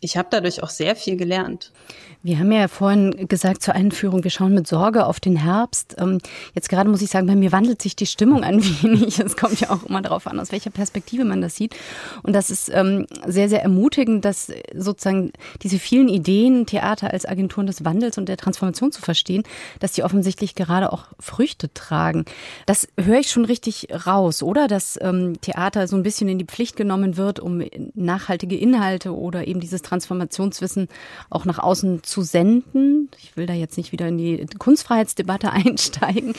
[0.00, 1.72] ich habe dadurch auch sehr viel gelernt.
[2.22, 5.96] Wir haben ja vorhin gesagt zur Einführung, wir schauen mit Sorge auf den Herbst.
[5.98, 6.18] Ähm,
[6.54, 9.18] jetzt gerade muss ich sagen, bei mir wandelt sich die Stimmung ein wenig.
[9.20, 11.74] Es kommt ja auch immer darauf an, aus welcher Perspektive man das sieht.
[12.22, 17.66] Und das ist ähm, sehr, sehr ermutigend, dass sozusagen diese vielen Ideen, Theater als Agenturen
[17.66, 19.42] des Wandels und der Transformation zu verstehen,
[19.78, 22.26] dass die offensichtlich gerade auch Früchte tragen.
[22.66, 24.68] Das höre ich schon richtig raus, oder?
[24.68, 27.62] Dass ähm, Theater so ein bisschen in die Pflicht genommen wird, um
[27.94, 30.88] nachhaltige Inhalte oder eben dieses Transformationswissen
[31.30, 33.08] auch nach außen zu senden.
[33.18, 36.34] Ich will da jetzt nicht wieder in die Kunstfreiheitsdebatte einsteigen,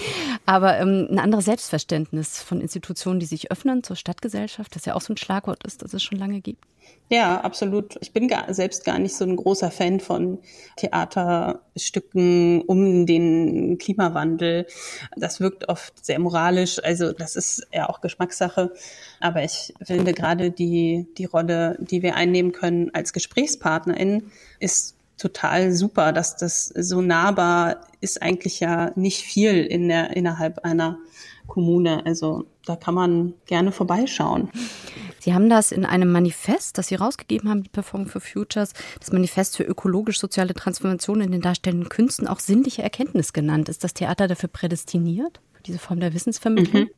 [0.46, 5.02] aber ähm, ein anderes Selbstverständnis von Institutionen, die sich öffnen zur Stadtgesellschaft, das ja auch
[5.02, 6.66] so ein Schlagwort ist, das es schon lange gibt.
[7.10, 7.98] Ja, absolut.
[8.00, 10.40] Ich bin gar, selbst gar nicht so ein großer Fan von
[10.78, 14.66] Theaterstücken um den Klimawandel.
[15.18, 16.82] Das wirkt oft sehr moralisch.
[16.82, 18.72] Also das ist ja auch Geschmackssache.
[19.20, 25.72] Aber ich finde gerade die, die Rolle, die wir einnehmen können als GesprächspartnerInnen, ist total
[25.72, 30.98] super, dass das so nahbar ist eigentlich ja nicht viel in der, innerhalb einer
[31.48, 32.06] Kommune.
[32.06, 34.50] Also da kann man gerne vorbeischauen.
[35.20, 39.58] Sie haben das in einem Manifest, das Sie rausgegeben haben, Performing for Futures, das Manifest
[39.58, 43.70] für ökologisch-soziale Transformation in den darstellenden Künsten, auch sinnliche Erkenntnis genannt.
[43.70, 46.84] Ist das Theater dafür prädestiniert, für diese Form der Wissensvermittlung?
[46.84, 46.90] Mhm.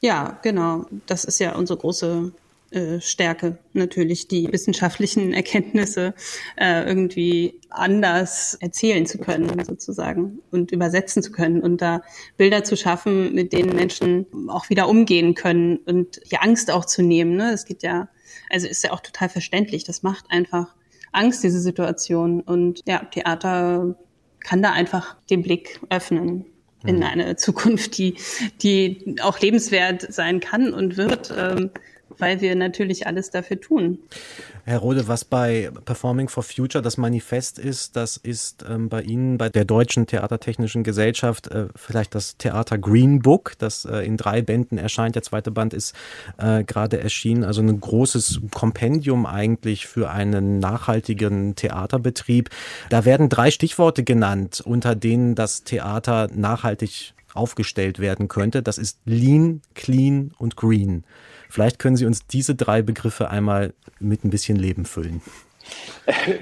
[0.00, 0.86] Ja, genau.
[1.06, 2.32] Das ist ja unsere große
[2.74, 6.14] äh, Stärke natürlich, die wissenschaftlichen Erkenntnisse
[6.56, 12.02] äh, irgendwie anders erzählen zu können, sozusagen, und übersetzen zu können und da
[12.36, 17.02] Bilder zu schaffen, mit denen Menschen auch wieder umgehen können und die Angst auch zu
[17.02, 17.36] nehmen.
[17.36, 17.52] Ne?
[17.52, 18.08] Es geht ja,
[18.50, 19.84] also ist ja auch total verständlich.
[19.84, 20.74] Das macht einfach
[21.12, 22.40] Angst, diese Situation.
[22.40, 23.96] Und ja, Theater
[24.40, 26.46] kann da einfach den Blick öffnen
[26.86, 27.02] in mhm.
[27.02, 28.16] eine Zukunft, die,
[28.62, 31.32] die auch lebenswert sein kann und wird.
[31.36, 31.70] Ähm,
[32.18, 33.98] weil wir natürlich alles dafür tun.
[34.64, 39.36] Herr Rode, was bei Performing for Future das Manifest ist, das ist ähm, bei Ihnen,
[39.36, 44.40] bei der Deutschen Theatertechnischen Gesellschaft, äh, vielleicht das Theater Green Book, das äh, in drei
[44.40, 45.16] Bänden erscheint.
[45.16, 45.94] Der zweite Band ist
[46.38, 47.44] äh, gerade erschienen.
[47.44, 52.48] Also ein großes Kompendium eigentlich für einen nachhaltigen Theaterbetrieb.
[52.88, 58.62] Da werden drei Stichworte genannt, unter denen das Theater nachhaltig aufgestellt werden könnte.
[58.62, 61.04] Das ist Lean, Clean und Green.
[61.54, 65.22] Vielleicht können Sie uns diese drei Begriffe einmal mit ein bisschen Leben füllen.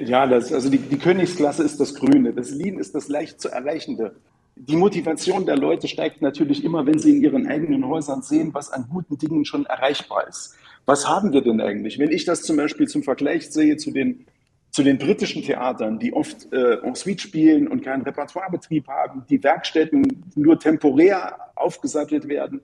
[0.04, 3.50] Ja, das, also die, die Königsklasse ist das Grüne, das Lean ist das leicht zu
[3.50, 4.16] erreichende.
[4.56, 8.72] Die Motivation der Leute steigt natürlich immer, wenn sie in ihren eigenen Häusern sehen, was
[8.72, 10.56] an guten Dingen schon erreichbar ist.
[10.86, 12.00] Was haben wir denn eigentlich?
[12.00, 14.26] Wenn ich das zum Beispiel zum Vergleich sehe zu den,
[14.70, 19.40] zu den britischen Theatern, die oft äh, en suite spielen und keinen Repertoirebetrieb haben, die
[19.44, 22.62] Werkstätten nur temporär aufgesattelt werden,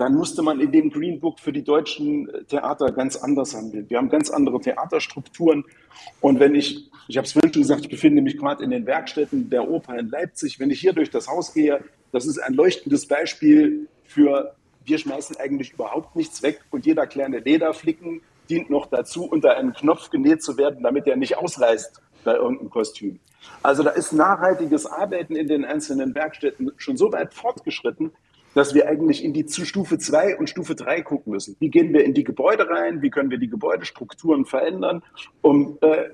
[0.00, 3.84] dann musste man in dem Green Book für die deutschen äh, Theater ganz anders handeln.
[3.90, 5.62] Wir haben ganz andere Theaterstrukturen.
[6.22, 8.86] Und wenn ich, ich habe es vorhin schon gesagt, ich befinde mich gerade in den
[8.86, 10.58] Werkstätten der Oper in Leipzig.
[10.58, 14.54] Wenn ich hier durch das Haus gehe, das ist ein leuchtendes Beispiel für,
[14.86, 19.74] wir schmeißen eigentlich überhaupt nichts weg und jeder kleine Lederflicken dient noch dazu, unter einen
[19.74, 23.20] Knopf genäht zu werden, damit er nicht ausreißt bei irgendeinem Kostüm.
[23.62, 28.12] Also da ist nachhaltiges Arbeiten in den einzelnen Werkstätten schon so weit fortgeschritten,
[28.54, 31.56] dass wir eigentlich in die Stufe 2 und Stufe 3 gucken müssen.
[31.60, 33.02] Wie gehen wir in die Gebäude rein?
[33.02, 35.02] Wie können wir die Gebäudestrukturen verändern,
[35.42, 36.08] um, äh,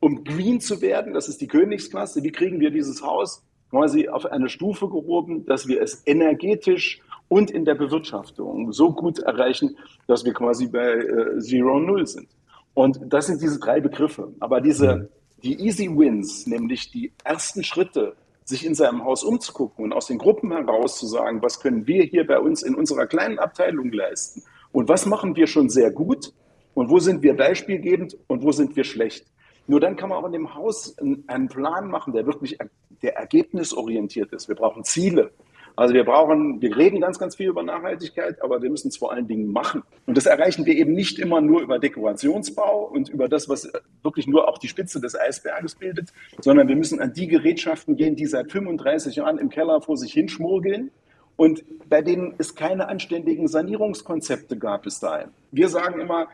[0.00, 1.12] um green zu werden?
[1.12, 2.22] Das ist die Königsklasse.
[2.22, 7.50] Wie kriegen wir dieses Haus quasi auf eine Stufe gehoben, dass wir es energetisch und
[7.50, 12.28] in der Bewirtschaftung so gut erreichen, dass wir quasi bei äh, Zero Null sind.
[12.74, 14.32] Und das sind diese drei Begriffe.
[14.40, 15.10] Aber diese,
[15.42, 18.14] die Easy Wins, nämlich die ersten Schritte
[18.44, 22.04] sich in seinem Haus umzugucken und aus den Gruppen heraus zu sagen, was können wir
[22.04, 26.32] hier bei uns in unserer kleinen Abteilung leisten und was machen wir schon sehr gut
[26.74, 29.26] und wo sind wir beispielgebend und wo sind wir schlecht.
[29.66, 32.58] Nur dann kann man auch in dem Haus einen Plan machen, der wirklich
[33.02, 34.48] der ergebnisorientiert ist.
[34.48, 35.32] Wir brauchen Ziele.
[35.76, 39.12] Also wir brauchen, wir reden ganz, ganz viel über Nachhaltigkeit, aber wir müssen es vor
[39.12, 39.82] allen Dingen machen.
[40.06, 43.70] Und das erreichen wir eben nicht immer nur über Dekorationsbau und über das, was
[44.02, 48.16] wirklich nur auch die Spitze des Eisberges bildet, sondern wir müssen an die Gerätschaften gehen,
[48.16, 50.90] die seit 35 Jahren im Keller vor sich hinschmurgeln
[51.36, 55.28] und bei denen es keine anständigen Sanierungskonzepte gab bis dahin.
[55.50, 56.28] Wir sagen immer,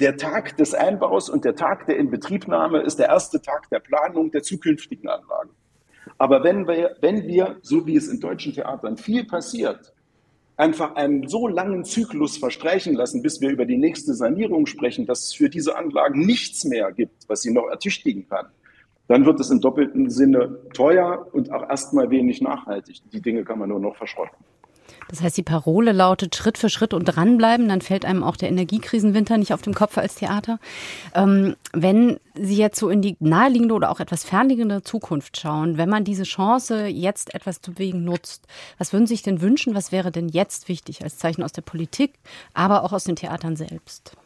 [0.00, 4.30] der Tag des Einbaus und der Tag der Inbetriebnahme ist der erste Tag der Planung
[4.30, 5.50] der zukünftigen Anlagen.
[6.22, 9.92] Aber wenn wir, wenn wir, so wie es in deutschen Theatern viel passiert,
[10.56, 15.24] einfach einen so langen Zyklus verstreichen lassen, bis wir über die nächste Sanierung sprechen, dass
[15.24, 18.46] es für diese Anlagen nichts mehr gibt, was sie noch ertüchtigen kann,
[19.08, 23.02] dann wird es im doppelten Sinne teuer und auch erstmal wenig nachhaltig.
[23.12, 24.38] Die Dinge kann man nur noch verschrotten.
[25.08, 28.48] Das heißt, die Parole lautet Schritt für Schritt und dranbleiben, dann fällt einem auch der
[28.48, 30.58] Energiekrisenwinter nicht auf dem Kopf als Theater.
[31.14, 35.90] Ähm, wenn Sie jetzt so in die naheliegende oder auch etwas fernliegende Zukunft schauen, wenn
[35.90, 38.46] man diese Chance jetzt etwas zu bewegen nutzt,
[38.78, 39.74] was würden Sie sich denn wünschen?
[39.74, 42.14] Was wäre denn jetzt wichtig als Zeichen aus der Politik,
[42.54, 44.16] aber auch aus den Theatern selbst?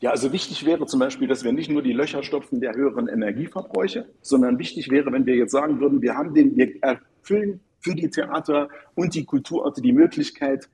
[0.00, 3.08] Ja, also wichtig wäre zum Beispiel, dass wir nicht nur die Löcher stopfen der höheren
[3.08, 7.94] Energieverbräuche, sondern wichtig wäre, wenn wir jetzt sagen würden, wir haben den, wir erfüllen für
[7.94, 10.68] die Theater und die Kulturorte die Möglichkeit,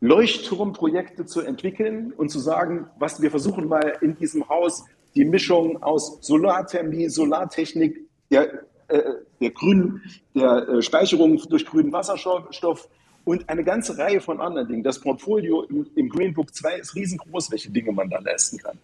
[0.00, 5.82] Leuchtturmprojekte zu entwickeln und zu sagen, was wir versuchen mal in diesem Haus die Mischung
[5.82, 9.02] aus Solarthermie, Solartechnik, der, äh,
[9.40, 10.02] der grünen,
[10.34, 12.88] der äh, Speicherung durch grünen Wasserstoff
[13.24, 14.82] und eine ganze Reihe von anderen Dingen.
[14.82, 18.78] Das Portfolio im, im Green Book 2 ist riesengroß, welche Dinge man da leisten kann.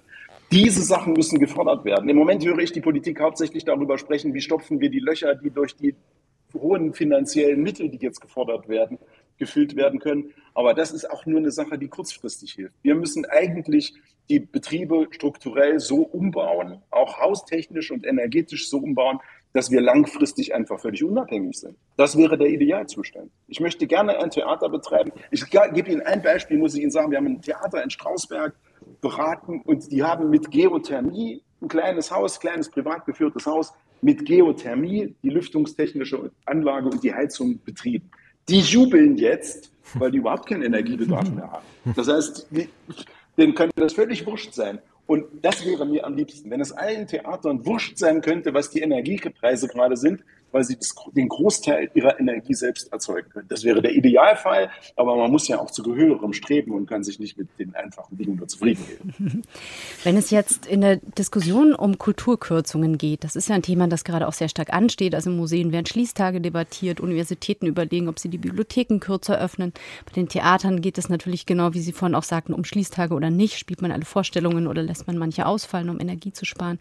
[0.50, 2.08] Diese Sachen müssen gefördert werden.
[2.08, 5.50] Im Moment höre ich die Politik hauptsächlich darüber sprechen, wie stopfen wir die Löcher, die
[5.50, 5.94] durch die
[6.54, 8.98] hohen finanziellen Mittel, die jetzt gefordert werden,
[9.38, 10.32] gefüllt werden können.
[10.54, 12.74] Aber das ist auch nur eine Sache, die kurzfristig hilft.
[12.82, 13.94] Wir müssen eigentlich
[14.28, 19.18] die Betriebe strukturell so umbauen, auch haustechnisch und energetisch so umbauen,
[19.52, 21.76] dass wir langfristig einfach völlig unabhängig sind.
[21.96, 23.30] Das wäre der Idealzustand.
[23.48, 25.12] Ich möchte gerne ein Theater betreiben.
[25.30, 27.10] Ich gebe Ihnen ein Beispiel, muss ich Ihnen sagen.
[27.10, 28.54] Wir haben ein Theater in Strausberg
[29.00, 35.14] beraten und die haben mit Geothermie ein kleines Haus, kleines privat geführtes Haus, mit Geothermie
[35.22, 38.10] die lüftungstechnische Anlage und die Heizung betrieben.
[38.48, 41.66] Die jubeln jetzt, weil die überhaupt keinen Energiebedarf mehr haben.
[41.96, 42.48] Das heißt,
[43.38, 44.80] denen könnte das völlig wurscht sein.
[45.06, 48.80] Und das wäre mir am liebsten, wenn es allen Theatern wurscht sein könnte, was die
[48.80, 53.48] Energiepreise gerade sind, weil sie das, den Großteil ihrer Energie selbst erzeugen können.
[53.48, 57.18] Das wäre der Idealfall, aber man muss ja auch zu Gehörigem streben und kann sich
[57.18, 59.42] nicht mit den einfachen Dingen nur zufrieden geben.
[60.04, 64.04] Wenn es jetzt in der Diskussion um Kulturkürzungen geht, das ist ja ein Thema, das
[64.04, 65.14] gerade auch sehr stark ansteht.
[65.14, 69.72] Also Museen werden Schließtage debattiert, Universitäten überlegen, ob sie die Bibliotheken kürzer öffnen.
[70.04, 73.30] Bei den Theatern geht es natürlich genau, wie Sie vorhin auch sagten, um Schließtage oder
[73.30, 73.58] nicht.
[73.58, 76.78] Spielt man alle Vorstellungen oder lässt man manche ausfallen, um Energie zu sparen?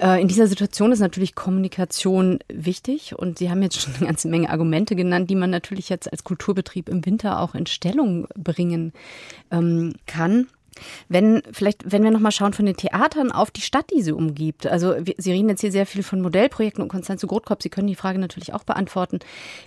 [0.00, 4.06] Äh, in dieser Situation ist natürlich Kommunikation wichtig wichtig und Sie haben jetzt schon eine
[4.06, 8.26] ganze Menge Argumente genannt, die man natürlich jetzt als Kulturbetrieb im Winter auch in Stellung
[8.34, 8.92] bringen
[9.50, 10.48] ähm, kann.
[11.08, 14.64] Wenn vielleicht, wenn wir nochmal schauen von den Theatern auf die Stadt, die sie umgibt.
[14.64, 17.64] Also Sie reden jetzt hier sehr viel von Modellprojekten und Konstanze Grotkopf.
[17.64, 19.18] Sie können die Frage natürlich auch beantworten.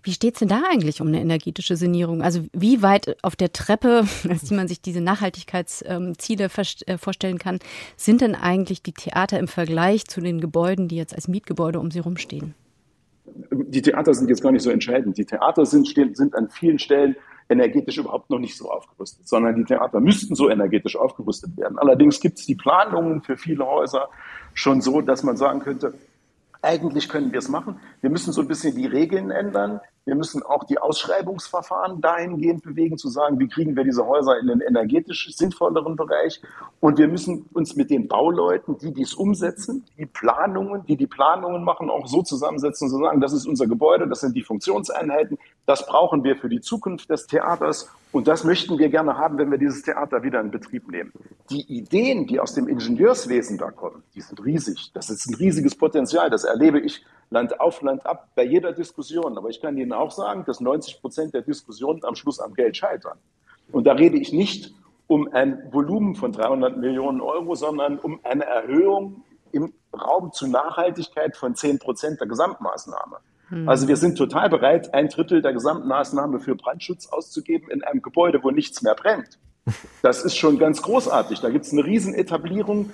[0.04, 2.22] Wie steht es denn da eigentlich um eine energetische Sanierung?
[2.22, 6.50] Also wie weit auf der Treppe, als die man sich diese Nachhaltigkeitsziele
[6.86, 7.60] äh, vorstellen kann,
[7.98, 11.92] sind denn eigentlich die Theater im Vergleich zu den Gebäuden, die jetzt als Mietgebäude um
[11.92, 12.56] sie rumstehen?
[13.52, 15.18] Die Theater sind jetzt gar nicht so entscheidend.
[15.18, 17.16] Die Theater sind, sind an vielen Stellen
[17.50, 21.78] energetisch überhaupt noch nicht so aufgerüstet, sondern die Theater müssten so energetisch aufgerüstet werden.
[21.78, 24.10] Allerdings gibt es die Planungen für viele Häuser
[24.54, 25.94] schon so, dass man sagen könnte,
[26.62, 27.80] eigentlich können wir es machen.
[28.02, 29.82] Wir müssen so ein bisschen die Regeln ändern.
[30.04, 34.48] Wir müssen auch die Ausschreibungsverfahren dahingehend bewegen, zu sagen, wie kriegen wir diese Häuser in
[34.48, 36.42] den energetisch sinnvolleren Bereich.
[36.80, 41.64] Und wir müssen uns mit den Bauleuten, die dies umsetzen, die Planungen, die die Planungen
[41.64, 45.38] machen, auch so zusammensetzen, zu sagen, das ist unser Gebäude, das sind die Funktionseinheiten,
[45.68, 49.52] das brauchen wir für die Zukunft des Theaters und das möchten wir gerne haben, wenn
[49.52, 51.14] wir dieses Theater wieder in Betrieb nehmen.
[51.52, 54.92] Die Ideen, die aus dem Ingenieurswesen da kommen, die sind riesig.
[54.94, 56.32] Das ist ein riesiges Potenzial.
[56.32, 59.38] Das erlebe ich Land auf, Land ab bei jeder Diskussion.
[59.38, 62.78] Aber ich kann Ihnen auch sagen, dass 90 Prozent der Diskussionen am Schluss am Geld
[62.78, 63.18] scheitern.
[63.72, 64.74] Und da rede ich nicht
[65.08, 71.36] um ein Volumen von 300 Millionen Euro, sondern um eine Erhöhung im Raum zu Nachhaltigkeit
[71.36, 73.18] von 10 Prozent der Gesamtmaßnahme.
[73.48, 73.68] Hm.
[73.68, 78.44] Also wir sind total bereit, ein Drittel der Gesamtmaßnahme für Brandschutz auszugeben in einem Gebäude,
[78.44, 79.40] wo nichts mehr brennt.
[80.02, 81.40] Das ist schon ganz großartig.
[81.40, 82.92] Da gibt es eine Riesenetablierung,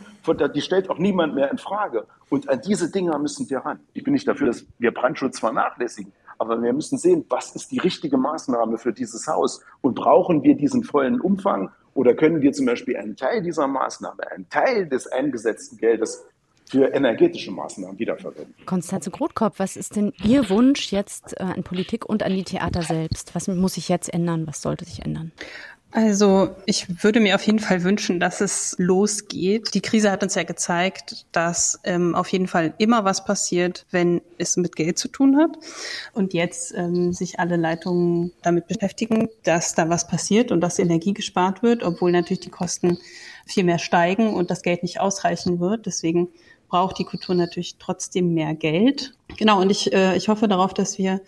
[0.54, 2.06] die stellt auch niemand mehr in Frage.
[2.30, 3.80] Und an diese Dinger müssen wir ran.
[3.94, 7.80] Ich bin nicht dafür, dass wir Brandschutz vernachlässigen, aber wir müssen sehen, was ist die
[7.80, 12.66] richtige Maßnahme für dieses Haus und brauchen wir diesen vollen Umfang oder können wir zum
[12.66, 16.26] Beispiel einen Teil dieser Maßnahme, einen Teil des eingesetzten Geldes
[16.70, 18.54] für energetische Maßnahmen wiederverwenden.
[18.66, 22.82] Konstanze Grotkopf, was ist denn Ihr Wunsch jetzt äh, an Politik und an die Theater
[22.82, 23.34] selbst?
[23.36, 24.46] Was muss sich jetzt ändern?
[24.48, 25.32] Was sollte sich ändern?
[25.92, 29.74] Also ich würde mir auf jeden Fall wünschen, dass es losgeht.
[29.74, 34.22] Die Krise hat uns ja gezeigt, dass ähm, auf jeden Fall immer was passiert, wenn
[34.38, 35.58] es mit Geld zu tun hat.
[36.14, 41.14] Und jetzt ähm, sich alle Leitungen damit beschäftigen, dass da was passiert und dass Energie
[41.14, 42.98] gespart wird, obwohl natürlich die Kosten
[43.46, 45.86] viel mehr steigen und das Geld nicht ausreichen wird.
[45.86, 46.28] Deswegen
[46.70, 49.14] braucht die Kultur natürlich trotzdem mehr Geld.
[49.38, 51.22] Genau, und ich, äh, ich hoffe darauf, dass wir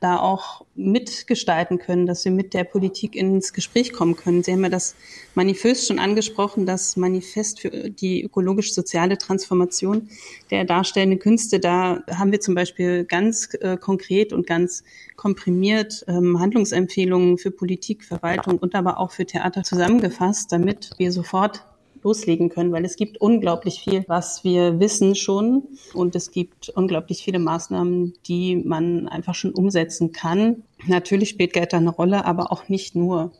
[0.00, 4.42] da auch mitgestalten können, dass wir mit der Politik ins Gespräch kommen können.
[4.42, 4.96] Sie haben ja das
[5.34, 10.08] Manifest schon angesprochen, das Manifest für die ökologisch-soziale Transformation
[10.50, 11.60] der darstellenden Künste.
[11.60, 14.84] Da haben wir zum Beispiel ganz äh, konkret und ganz
[15.16, 21.62] komprimiert ähm, Handlungsempfehlungen für Politik, Verwaltung und aber auch für Theater zusammengefasst, damit wir sofort
[22.02, 27.22] loslegen können, weil es gibt unglaublich viel, was wir wissen schon und es gibt unglaublich
[27.22, 30.62] viele Maßnahmen, die man einfach schon umsetzen kann.
[30.86, 33.32] Natürlich spielt Geld da eine Rolle, aber auch nicht nur.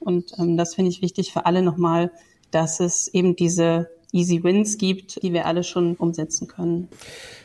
[0.00, 2.12] Und ähm, das finde ich wichtig für alle nochmal,
[2.50, 6.88] dass es eben diese Easy Wins gibt, die wir alle schon umsetzen können.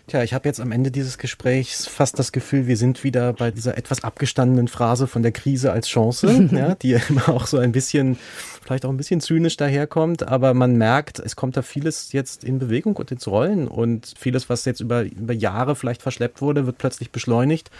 [0.07, 3.51] Tja, ich habe jetzt am Ende dieses Gesprächs fast das Gefühl, wir sind wieder bei
[3.51, 7.71] dieser etwas abgestandenen Phrase von der Krise als Chance, ja, die immer auch so ein
[7.71, 8.17] bisschen,
[8.61, 12.59] vielleicht auch ein bisschen zynisch daherkommt, aber man merkt, es kommt da vieles jetzt in
[12.59, 16.77] Bewegung und ins Rollen und vieles, was jetzt über, über Jahre vielleicht verschleppt wurde, wird
[16.77, 17.71] plötzlich beschleunigt.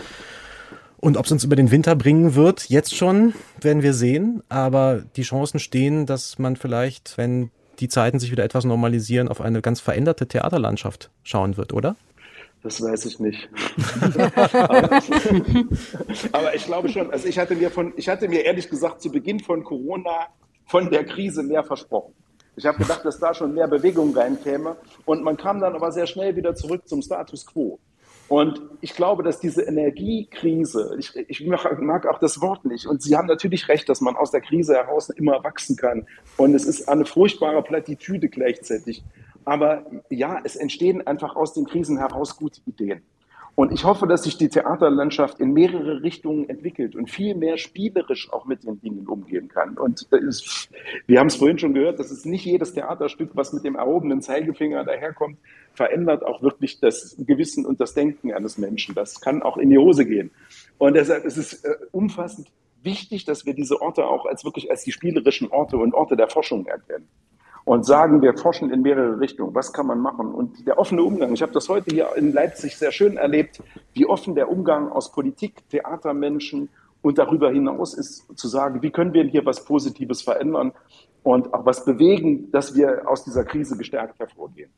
[1.04, 4.42] Und ob es uns über den Winter bringen wird, jetzt schon, werden wir sehen.
[4.48, 9.42] Aber die Chancen stehen, dass man vielleicht, wenn die Zeiten sich wieder etwas normalisieren, auf
[9.42, 11.96] eine ganz veränderte Theaterlandschaft schauen wird, oder?
[12.64, 13.50] Das weiß ich nicht.
[14.54, 14.90] aber,
[16.32, 19.12] aber, ich glaube schon, also ich hatte mir von, ich hatte mir ehrlich gesagt zu
[19.12, 20.28] Beginn von Corona
[20.66, 22.14] von der Krise mehr versprochen.
[22.56, 26.08] Ich habe gedacht, dass da schon mehr Bewegung reinkäme und man kam dann aber sehr
[26.08, 27.80] schnell wieder zurück zum Status quo.
[28.30, 33.16] Und ich glaube, dass diese Energiekrise, ich, ich mag auch das Wort nicht, und Sie
[33.16, 36.08] haben natürlich recht, dass man aus der Krise heraus immer wachsen kann.
[36.38, 39.04] Und es ist eine furchtbare Plattitüde gleichzeitig.
[39.46, 43.02] Aber ja, es entstehen einfach aus den Krisen heraus gute Ideen.
[43.56, 48.34] Und ich hoffe, dass sich die Theaterlandschaft in mehrere Richtungen entwickelt und viel mehr spielerisch
[48.34, 49.78] auch mit den Dingen umgehen kann.
[49.78, 50.70] Und ist,
[51.06, 54.22] wir haben es vorhin schon gehört, dass es nicht jedes Theaterstück, was mit dem erhobenen
[54.22, 55.38] Zeigefinger daherkommt,
[55.74, 58.96] verändert auch wirklich das Gewissen und das Denken eines Menschen.
[58.96, 60.32] Das kann auch in die Hose gehen.
[60.80, 62.48] Und deshalb ist es äh, umfassend
[62.82, 66.28] wichtig, dass wir diese Orte auch als wirklich als die spielerischen Orte und Orte der
[66.28, 67.08] Forschung erkennen
[67.66, 69.56] und sagen, wir forschen in mehrere Richtungen.
[69.56, 70.34] Was kann man machen?
[70.34, 71.34] Und der offene Umgang.
[71.34, 73.62] Ich habe das heute hier in Leipzig sehr schön erlebt,
[73.94, 76.70] wie offen der Umgang aus Politik, Theatermenschen
[77.02, 80.74] und darüber hinaus ist, zu sagen, wie können wir hier was Positives verändern
[81.24, 84.70] und auch was bewegen, dass wir aus dieser Krise gestärkt hervorgehen.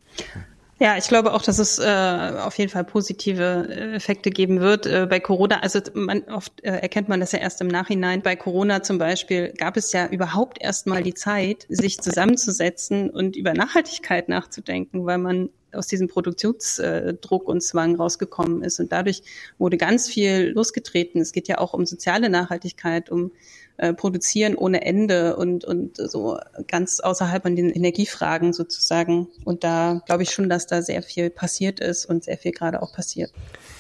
[0.77, 4.85] Ja, ich glaube auch, dass es äh, auf jeden Fall positive äh, Effekte geben wird.
[4.85, 8.21] Äh, bei Corona, also man, oft äh, erkennt man das ja erst im Nachhinein.
[8.21, 13.37] Bei Corona zum Beispiel gab es ja überhaupt erst mal die Zeit, sich zusammenzusetzen und
[13.37, 18.79] über Nachhaltigkeit nachzudenken, weil man aus diesem Produktionsdruck und Zwang rausgekommen ist.
[18.79, 19.23] Und dadurch
[19.57, 21.21] wurde ganz viel losgetreten.
[21.21, 23.31] Es geht ja auch um soziale Nachhaltigkeit, um
[23.77, 29.27] äh, produzieren ohne Ende und, und so ganz außerhalb an den Energiefragen sozusagen.
[29.43, 32.81] Und da glaube ich schon, dass da sehr viel passiert ist und sehr viel gerade
[32.81, 33.31] auch passiert.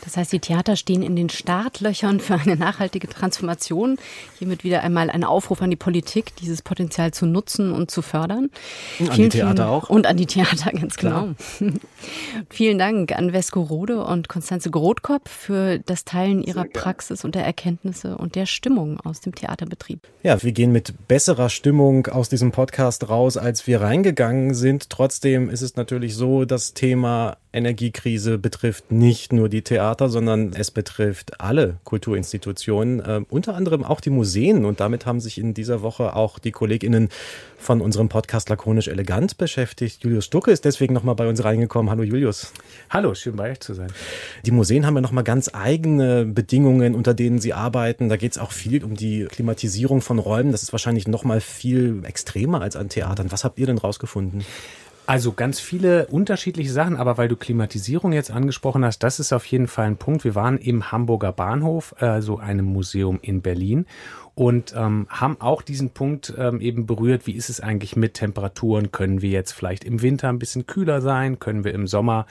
[0.03, 3.97] Das heißt, die Theater stehen in den Startlöchern für eine nachhaltige Transformation.
[4.37, 8.51] Hiermit wieder einmal ein Aufruf an die Politik, dieses Potenzial zu nutzen und zu fördern.
[8.99, 9.89] Und an die Theater vielen, auch.
[9.89, 11.35] Und an die Theater, ganz Klar.
[11.57, 11.77] genau.
[12.49, 17.45] vielen Dank an Vesco Rode und Konstanze Grotkopf für das Teilen ihrer Praxis und der
[17.45, 19.84] Erkenntnisse und der Stimmung aus dem Theaterbetrieb.
[20.23, 24.89] Ja, wir gehen mit besserer Stimmung aus diesem Podcast raus, als wir reingegangen sind.
[24.89, 30.71] Trotzdem ist es natürlich so, das Thema Energiekrise betrifft nicht nur die Theater, sondern es
[30.71, 34.65] betrifft alle Kulturinstitutionen, äh, unter anderem auch die Museen.
[34.65, 37.09] Und damit haben sich in dieser Woche auch die KollegInnen
[37.57, 40.03] von unserem Podcast Lakonisch Elegant beschäftigt.
[40.03, 41.89] Julius Stucke ist deswegen nochmal bei uns reingekommen.
[41.89, 42.51] Hallo Julius.
[42.89, 43.91] Hallo, schön bei euch zu sein.
[44.45, 48.09] Die Museen haben ja nochmal ganz eigene Bedingungen, unter denen sie arbeiten.
[48.09, 50.51] Da geht es auch viel um die Klimatisierung von Räumen.
[50.51, 53.31] Das ist wahrscheinlich nochmal viel extremer als an Theatern.
[53.31, 54.43] Was habt ihr denn rausgefunden?
[55.07, 59.45] Also ganz viele unterschiedliche Sachen, aber weil du Klimatisierung jetzt angesprochen hast, das ist auf
[59.45, 60.23] jeden Fall ein Punkt.
[60.23, 63.85] Wir waren im Hamburger Bahnhof, also einem Museum in Berlin
[64.33, 68.91] und ähm, haben auch diesen Punkt ähm, eben berührt, wie ist es eigentlich mit Temperaturen?
[68.91, 71.39] Können wir jetzt vielleicht im Winter ein bisschen kühler sein?
[71.39, 72.25] Können wir im Sommer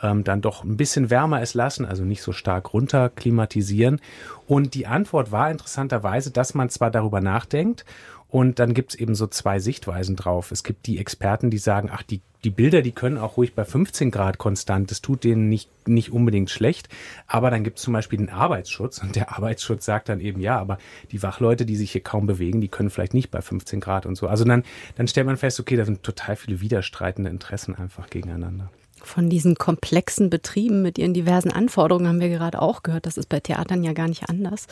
[0.00, 4.00] ähm, dann doch ein bisschen wärmer es lassen, also nicht so stark runter klimatisieren?
[4.46, 7.84] Und die Antwort war interessanterweise, dass man zwar darüber nachdenkt
[8.30, 10.52] und dann gibt's eben so zwei Sichtweisen drauf.
[10.52, 13.64] Es gibt die Experten, die sagen, ach, die, die Bilder, die können auch ruhig bei
[13.64, 16.88] 15 Grad konstant, das tut denen nicht, nicht unbedingt schlecht.
[17.26, 20.78] Aber dann gibt's zum Beispiel den Arbeitsschutz und der Arbeitsschutz sagt dann eben, ja, aber
[21.10, 24.14] die Wachleute, die sich hier kaum bewegen, die können vielleicht nicht bei 15 Grad und
[24.14, 24.28] so.
[24.28, 24.62] Also dann,
[24.96, 28.70] dann stellt man fest, okay, da sind total viele widerstreitende Interessen einfach gegeneinander.
[29.04, 33.06] Von diesen komplexen Betrieben mit ihren diversen Anforderungen haben wir gerade auch gehört.
[33.06, 34.66] Das ist bei Theatern ja gar nicht anders.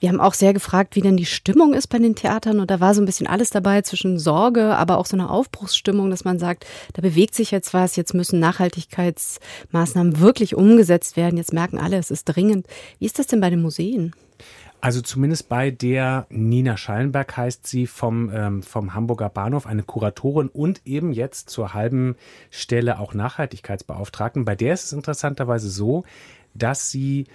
[0.00, 2.60] Wir haben auch sehr gefragt, wie denn die Stimmung ist bei den Theatern.
[2.60, 6.10] Und da war so ein bisschen alles dabei zwischen Sorge, aber auch so eine Aufbruchsstimmung,
[6.10, 7.96] dass man sagt, da bewegt sich jetzt was.
[7.96, 11.36] Jetzt müssen Nachhaltigkeitsmaßnahmen wirklich umgesetzt werden.
[11.36, 12.66] Jetzt merken alle, es ist dringend.
[12.98, 14.14] Wie ist das denn bei den Museen?
[14.80, 20.48] Also zumindest bei der Nina Schallenberg heißt sie vom, ähm, vom Hamburger Bahnhof, eine Kuratorin
[20.48, 22.16] und eben jetzt zur halben
[22.50, 24.46] Stelle auch Nachhaltigkeitsbeauftragten.
[24.46, 26.04] Bei der ist es interessanterweise so,
[26.54, 27.26] dass sie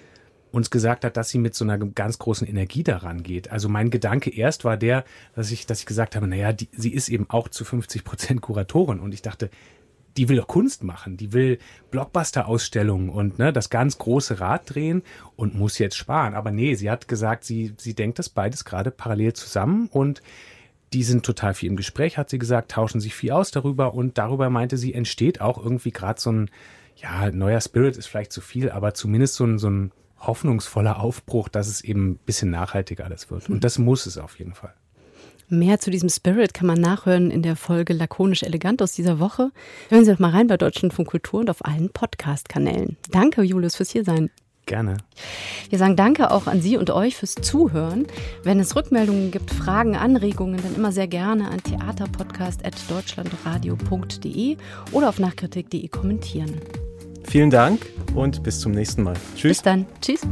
[0.50, 3.50] uns gesagt hat, dass sie mit so einer ganz großen Energie daran geht.
[3.50, 6.92] Also mein Gedanke erst war der, dass ich, dass ich gesagt habe, naja, die, sie
[6.92, 8.98] ist eben auch zu 50 Prozent Kuratorin.
[8.98, 9.50] Und ich dachte,
[10.16, 11.58] die will doch Kunst machen, die will
[11.90, 15.02] Blockbuster-Ausstellungen und ne, das ganz große Rad drehen
[15.36, 16.34] und muss jetzt sparen.
[16.34, 20.22] Aber nee, sie hat gesagt, sie, sie denkt das beides gerade parallel zusammen und
[20.92, 24.18] die sind total viel im Gespräch, hat sie gesagt, tauschen sich viel aus darüber und
[24.18, 26.50] darüber meinte sie, entsteht auch irgendwie gerade so ein,
[26.96, 31.48] ja, neuer Spirit ist vielleicht zu viel, aber zumindest so ein, so ein hoffnungsvoller Aufbruch,
[31.48, 33.50] dass es eben ein bisschen nachhaltiger alles wird.
[33.50, 34.72] Und das muss es auf jeden Fall.
[35.48, 39.50] Mehr zu diesem Spirit kann man nachhören in der Folge Lakonisch Elegant aus dieser Woche.
[39.88, 42.96] Hören Sie doch mal rein bei Deutschlandfunk Kultur und auf allen Podcast-Kanälen.
[43.10, 44.30] Danke, Julius, fürs Hiersein.
[44.66, 44.96] Gerne.
[45.70, 48.08] Wir sagen Danke auch an Sie und euch fürs Zuhören.
[48.42, 54.56] Wenn es Rückmeldungen gibt, Fragen, Anregungen, dann immer sehr gerne an theaterpodcast.deutschlandradio.de
[54.90, 56.60] oder auf nachkritik.de kommentieren.
[57.22, 57.86] Vielen Dank
[58.16, 59.14] und bis zum nächsten Mal.
[59.36, 59.58] Tschüss.
[59.58, 59.86] Bis dann.
[60.00, 60.22] Tschüss.